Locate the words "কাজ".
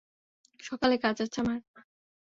1.03-1.17